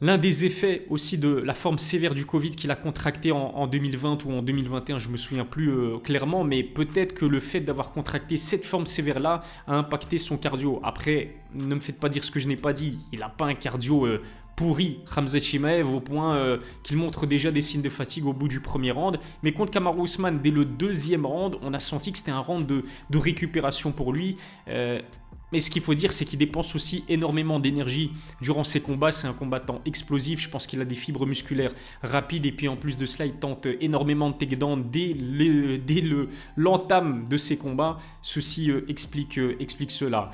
L'un 0.00 0.16
des 0.16 0.44
effets 0.44 0.86
aussi 0.90 1.18
de 1.18 1.28
la 1.28 1.54
forme 1.54 1.78
sévère 1.78 2.14
du 2.14 2.24
Covid 2.24 2.50
qu'il 2.50 2.70
a 2.70 2.76
contracté 2.76 3.32
en, 3.32 3.66
2020 3.66 4.24
ou 4.26 4.30
en 4.30 4.42
2021, 4.42 5.00
je 5.00 5.08
me 5.08 5.16
souviens 5.16 5.44
plus 5.44 5.72
euh, 5.72 5.98
clairement, 5.98 6.44
mais 6.44 6.62
peut-être 6.62 7.14
que 7.14 7.24
le 7.24 7.40
fait 7.40 7.58
d'avoir 7.60 7.90
contracté 7.90 8.36
cette 8.36 8.64
forme 8.64 8.86
sévère-là 8.86 9.42
a 9.66 9.74
impacté 9.74 10.18
son 10.18 10.36
cardio. 10.36 10.78
Après, 10.84 11.34
ne 11.52 11.74
me 11.74 11.80
faites 11.80 11.98
pas 11.98 12.08
dire 12.08 12.22
ce 12.22 12.30
que 12.30 12.38
je 12.38 12.46
n'ai 12.46 12.56
pas 12.56 12.72
dit, 12.72 13.00
il 13.12 13.18
n'a 13.18 13.28
pas 13.28 13.46
un 13.46 13.54
cardio 13.54 14.06
euh, 14.06 14.22
pourri, 14.54 15.00
Ramzat 15.06 15.40
Chimaev, 15.40 15.92
au 15.92 15.98
point 15.98 16.36
euh, 16.36 16.58
qu'il 16.84 16.96
montre 16.96 17.26
déjà 17.26 17.50
des 17.50 17.60
signes 17.60 17.82
de 17.82 17.88
fatigue 17.88 18.26
au 18.26 18.32
bout 18.32 18.46
du 18.46 18.60
premier 18.60 18.92
round. 18.92 19.18
Mais 19.42 19.50
contre 19.50 19.72
Kamaru 19.72 20.04
Usman, 20.04 20.38
dès 20.40 20.52
le 20.52 20.64
deuxième 20.64 21.26
round, 21.26 21.56
on 21.60 21.74
a 21.74 21.80
senti 21.80 22.12
que 22.12 22.18
c'était 22.18 22.30
un 22.30 22.38
round 22.38 22.64
de 22.66 23.18
récupération 23.18 23.90
pour 23.90 24.12
lui. 24.12 24.36
Mais 25.52 25.60
ce 25.60 25.70
qu'il 25.70 25.82
faut 25.82 25.94
dire, 25.94 26.12
c'est 26.12 26.24
qu'il 26.24 26.38
dépense 26.38 26.74
aussi 26.74 27.04
énormément 27.08 27.58
d'énergie 27.58 28.12
durant 28.40 28.64
ses 28.64 28.80
combats. 28.80 29.12
C'est 29.12 29.26
un 29.26 29.32
combattant 29.32 29.80
explosif. 29.86 30.40
Je 30.40 30.48
pense 30.48 30.66
qu'il 30.66 30.80
a 30.80 30.84
des 30.84 30.94
fibres 30.94 31.26
musculaires 31.26 31.74
rapides. 32.02 32.44
Et 32.46 32.52
puis 32.52 32.68
en 32.68 32.76
plus 32.76 32.98
de 32.98 33.06
cela, 33.06 33.26
il 33.26 33.34
tente 33.34 33.66
énormément 33.80 34.30
de 34.30 34.36
takedowns 34.36 34.84
dès, 34.90 35.14
dès 35.14 36.04
l'entame 36.56 37.26
de 37.28 37.36
ses 37.36 37.56
combats. 37.56 37.98
Ceci 38.20 38.70
euh, 38.70 38.84
explique, 38.88 39.38
euh, 39.38 39.56
explique 39.60 39.90
cela. 39.90 40.30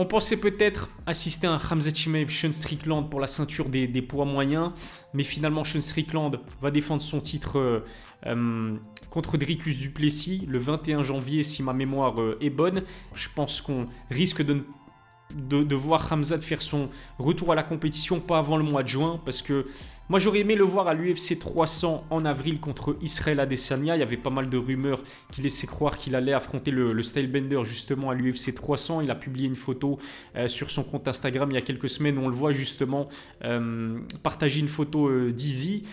On 0.00 0.06
pensait 0.06 0.36
peut-être 0.36 0.90
assister 1.06 1.48
à 1.48 1.54
un 1.54 1.58
Hamza 1.58 1.92
Chimaev 1.92 2.30
Sean 2.30 2.52
Strickland 2.52 3.10
pour 3.10 3.18
la 3.18 3.26
ceinture 3.26 3.68
des, 3.68 4.00
poids 4.00 4.24
moyens, 4.24 4.70
mais 5.12 5.24
finalement 5.24 5.64
Sean 5.64 5.80
Strickland 5.80 6.38
va 6.62 6.70
défendre 6.70 7.02
son 7.02 7.20
titre 7.20 7.58
euh, 7.58 7.80
euh, 8.26 8.76
contre 9.10 9.36
Dricus 9.36 9.76
Duplessis 9.76 10.46
le 10.46 10.60
21 10.60 11.02
janvier 11.02 11.42
si 11.42 11.64
ma 11.64 11.72
mémoire 11.72 12.20
euh, 12.20 12.36
est 12.40 12.48
bonne. 12.48 12.84
Je 13.12 13.28
pense 13.34 13.60
qu'on 13.60 13.88
risque 14.08 14.40
de 14.40 15.74
voir 15.74 16.12
Hamzat 16.12 16.42
faire 16.42 16.62
son 16.62 16.90
retour 17.18 17.50
à 17.50 17.56
la 17.56 17.64
compétition 17.64 18.20
pas 18.20 18.38
avant 18.38 18.56
le 18.56 18.62
mois 18.62 18.84
de 18.84 18.88
juin 18.88 19.20
parce 19.24 19.42
que 19.42 19.66
moi 20.08 20.18
j'aurais 20.18 20.40
aimé 20.40 20.54
le 20.54 20.64
voir 20.64 20.88
à 20.88 20.94
l'UFC 20.94 21.38
300 21.38 22.06
en 22.10 22.24
avril 22.24 22.60
contre 22.60 22.96
Israël 23.02 23.40
Adesanya. 23.40 23.96
Il 23.96 24.00
y 24.00 24.02
avait 24.02 24.16
pas 24.16 24.30
mal 24.30 24.48
de 24.48 24.56
rumeurs 24.56 25.02
qui 25.32 25.42
laissaient 25.42 25.66
croire 25.66 25.98
qu'il 25.98 26.14
allait 26.14 26.32
affronter 26.32 26.70
le, 26.70 26.92
le 26.92 27.02
Stylebender 27.02 27.60
justement 27.64 28.10
à 28.10 28.14
l'UFC 28.14 28.54
300. 28.54 29.02
Il 29.02 29.10
a 29.10 29.14
publié 29.14 29.46
une 29.46 29.56
photo 29.56 29.98
euh, 30.36 30.48
sur 30.48 30.70
son 30.70 30.82
compte 30.82 31.08
Instagram 31.08 31.50
il 31.50 31.54
y 31.54 31.58
a 31.58 31.62
quelques 31.62 31.90
semaines 31.90 32.18
on 32.18 32.28
le 32.28 32.34
voit 32.34 32.52
justement 32.52 33.08
euh, 33.44 33.92
partager 34.22 34.60
une 34.60 34.68
photo 34.68 35.08
euh, 35.08 35.32
d'Easy. 35.32 35.84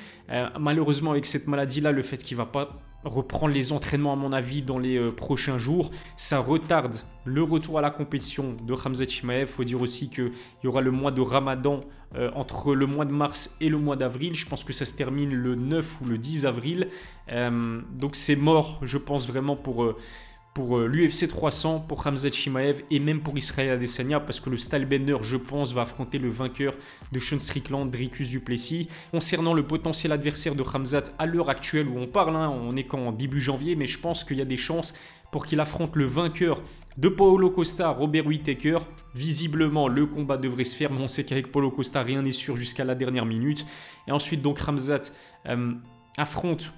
malheureusement 0.59 1.11
avec 1.11 1.25
cette 1.25 1.47
maladie 1.47 1.81
là, 1.81 1.91
le 1.91 2.01
fait 2.01 2.17
qu'il 2.17 2.37
va 2.37 2.45
pas 2.45 2.69
reprendre 3.05 3.53
les 3.53 3.71
entraînements 3.71 4.13
à 4.13 4.15
mon 4.15 4.33
avis 4.33 4.61
dans 4.61 4.79
les 4.79 4.97
euh, 4.97 5.11
prochains 5.11 5.57
jours. 5.57 5.91
Ça 6.17 6.39
retarde 6.39 6.97
le 7.23 7.43
retour 7.43 7.77
à 7.77 7.81
la 7.81 7.91
compétition 7.91 8.55
de 8.67 8.73
Hamza 8.73 9.05
Chimaev. 9.07 9.41
Il 9.41 9.47
faut 9.47 9.63
dire 9.63 9.81
aussi 9.81 10.09
qu'il 10.09 10.31
y 10.63 10.67
aura 10.67 10.81
le 10.81 10.91
mois 10.91 11.11
de 11.11 11.21
Ramadan 11.21 11.83
euh, 12.15 12.31
entre 12.35 12.75
le 12.75 12.85
mois 12.85 13.05
de 13.05 13.11
mars 13.11 13.57
et 13.61 13.69
le 13.69 13.77
mois 13.77 13.95
d'avril. 13.95 14.35
Je 14.35 14.45
pense 14.45 14.63
que 14.63 14.73
ça 14.73 14.85
se 14.85 14.95
termine 14.95 15.33
le 15.33 15.55
9 15.55 16.01
ou 16.01 16.05
le 16.05 16.17
10 16.17 16.45
avril. 16.45 16.87
Euh, 17.31 17.81
donc 17.91 18.15
c'est 18.15 18.35
mort, 18.35 18.79
je 18.83 18.97
pense 18.97 19.27
vraiment 19.27 19.55
pour 19.55 19.95
pour 20.55 20.77
euh, 20.77 20.87
l'UFC 20.87 21.27
300, 21.27 21.81
pour 21.81 22.07
Hamza 22.07 22.31
Chimaev 22.31 22.81
et 22.89 22.99
même 22.99 23.19
pour 23.19 23.37
Israël 23.37 23.71
Adesanya 23.71 24.21
parce 24.21 24.39
que 24.39 24.49
le 24.49 24.57
Stylebender, 24.57 25.17
je 25.21 25.35
pense, 25.35 25.73
va 25.73 25.81
affronter 25.81 26.17
le 26.17 26.29
vainqueur 26.29 26.73
de 27.11 27.19
Sean 27.19 27.39
Strickland, 27.39 27.91
Dricus 27.91 28.29
Duplessis. 28.29 28.87
Concernant 29.11 29.53
le 29.53 29.67
potentiel 29.67 30.13
adversaire 30.13 30.55
de 30.55 30.63
Hamzat 30.63 31.03
à 31.19 31.25
l'heure 31.25 31.49
actuelle 31.49 31.89
où 31.89 31.99
on 31.99 32.07
parle, 32.07 32.37
hein, 32.37 32.49
on 32.49 32.77
est 32.77 32.85
qu'en 32.85 33.11
début 33.11 33.41
janvier, 33.41 33.75
mais 33.75 33.85
je 33.85 33.99
pense 33.99 34.23
qu'il 34.23 34.37
y 34.37 34.41
a 34.41 34.45
des 34.45 34.55
chances 34.55 34.93
pour 35.29 35.45
qu'il 35.45 35.59
affronte 35.59 35.97
le 35.97 36.05
vainqueur 36.05 36.63
de 36.97 37.09
Paulo 37.09 37.49
Costa, 37.49 37.89
Robert 37.89 38.25
Whittaker. 38.25 38.79
Visiblement, 39.13 39.87
le 39.87 40.05
combat 40.05 40.37
devrait 40.37 40.63
se 40.63 40.75
faire, 40.75 40.91
mais 40.91 41.01
on 41.01 41.07
sait 41.07 41.23
qu'avec 41.23 41.51
Paulo 41.51 41.71
Costa, 41.71 42.01
rien 42.01 42.21
n'est 42.21 42.31
sûr 42.31 42.57
jusqu'à 42.57 42.83
la 42.83 42.95
dernière 42.95 43.25
minute. 43.25 43.65
Et 44.07 44.11
ensuite, 44.11 44.41
donc, 44.41 44.59
Ramzat 44.59 45.11
euh, 45.47 45.73
affronte 46.17 46.73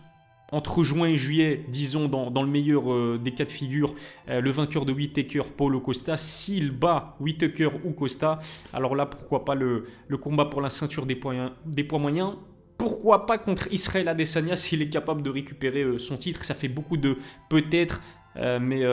entre 0.52 0.84
juin 0.84 1.08
et 1.08 1.18
juillet, 1.18 1.66
disons 1.68 2.08
dans, 2.08 2.44
le 2.44 2.50
meilleur 2.50 2.92
euh, 2.92 3.20
des 3.22 3.32
cas 3.32 3.46
de 3.46 3.52
figure, 3.52 3.94
euh, 4.30 4.40
le 4.40 4.50
vainqueur 4.52 4.86
de 4.86 4.94
Whitaker, 4.94 5.42
Paulo 5.56 5.82
Costa, 5.82 6.16
s'il 6.16 6.72
bat 6.72 7.18
Whitaker 7.20 7.70
ou 7.84 7.92
Costa, 7.92 8.40
alors 8.72 8.96
là 8.96 9.06
pourquoi 9.06 9.44
pas 9.44 9.56
le, 9.56 9.88
combat 10.22 10.46
pour 10.46 10.62
la 10.62 10.70
ceinture 10.70 11.06
des 11.06 11.16
poids, 11.16 11.52
des 11.66 11.84
poids 11.84 12.00
moyens 12.00 12.34
pourquoi 12.78 13.26
pas 13.26 13.40
contre 13.40 13.74
Israël 13.74 14.08
Adesanya 14.08 14.56
s'il 14.56 14.84
est 14.84 14.90
capable 14.90 15.24
de 15.24 15.32
récupérer 15.32 15.98
son 15.98 16.16
titre 16.16 16.46
Ça 16.46 16.54
fait 16.54 16.68
beaucoup 16.68 16.96
de 16.96 17.18
peut-être, 17.50 18.02
mais, 18.38 18.84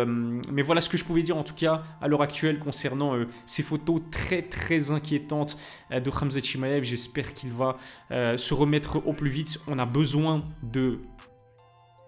mais, 0.51 0.63
voilà 0.63 0.81
ce 0.81 0.89
que 0.89 0.97
je 0.97 1.05
pouvais 1.05 1.23
dire 1.23 1.37
en 1.37 1.43
tout 1.43 1.55
cas 1.55 1.83
à 2.01 2.09
l'heure 2.09 2.23
actuelle 2.23 2.59
concernant 2.59 3.15
ces 3.47 3.63
photos 3.63 4.01
très 4.11 4.43
très 4.43 4.91
inquiétantes 4.91 5.59
de 5.91 6.11
Hamza 6.11 6.41
Chimaev. 6.41 6.85
J'espère 6.85 7.35
qu'il 7.35 7.51
va 7.51 7.77
se 8.11 8.55
remettre 8.55 9.07
au 9.07 9.13
plus 9.13 9.31
vite. 9.31 9.61
On 9.69 9.79
a 9.79 9.87
besoin 9.87 10.43
de 10.63 10.99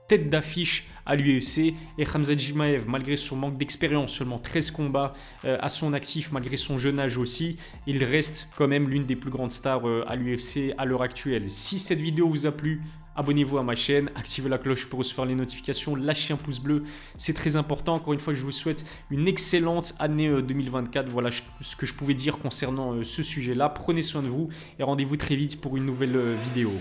tête 0.08 0.28
d'affiche 0.28 0.88
à 1.04 1.14
l'UFC. 1.14 1.74
Et 1.98 2.06
Hamza 2.12 2.36
Jimaev, 2.36 2.88
malgré 2.88 3.16
son 3.16 3.36
manque 3.36 3.58
d'expérience, 3.58 4.12
seulement 4.12 4.38
13 4.38 4.70
combats 4.70 5.14
euh, 5.44 5.58
à 5.60 5.68
son 5.68 5.92
actif, 5.92 6.32
malgré 6.32 6.56
son 6.56 6.78
jeune 6.78 6.98
âge 6.98 7.18
aussi, 7.18 7.58
il 7.86 8.02
reste 8.04 8.48
quand 8.56 8.68
même 8.68 8.88
l'une 8.88 9.06
des 9.06 9.16
plus 9.16 9.30
grandes 9.30 9.52
stars 9.52 9.88
euh, 9.88 10.04
à 10.06 10.16
l'UFC 10.16 10.74
à 10.78 10.84
l'heure 10.84 11.02
actuelle. 11.02 11.48
Si 11.48 11.78
cette 11.78 12.00
vidéo 12.00 12.28
vous 12.28 12.46
a 12.46 12.52
plu, 12.52 12.82
abonnez-vous 13.16 13.58
à 13.58 13.62
ma 13.62 13.74
chaîne, 13.74 14.10
activez 14.14 14.48
la 14.48 14.58
cloche 14.58 14.86
pour 14.86 14.98
recevoir 14.98 15.26
les 15.26 15.34
notifications, 15.34 15.94
lâchez 15.94 16.34
un 16.34 16.36
pouce 16.36 16.60
bleu, 16.60 16.82
c'est 17.18 17.34
très 17.34 17.56
important. 17.56 17.94
Encore 17.94 18.12
une 18.12 18.20
fois, 18.20 18.34
je 18.34 18.42
vous 18.42 18.52
souhaite 18.52 18.84
une 19.10 19.28
excellente 19.28 19.94
année 19.98 20.30
2024. 20.42 21.06
Euh, 21.06 21.10
voilà 21.10 21.30
ce 21.60 21.76
que 21.76 21.86
je 21.86 21.94
pouvais 21.94 22.14
dire 22.14 22.38
concernant 22.38 23.02
ce 23.02 23.22
sujet-là. 23.22 23.68
Prenez 23.68 24.02
soin 24.02 24.22
de 24.22 24.28
vous 24.28 24.48
et 24.78 24.82
rendez-vous 24.82 25.16
très 25.16 25.36
vite 25.36 25.60
pour 25.60 25.76
une 25.76 25.84
nouvelle 25.84 26.18
vidéo. 26.48 26.72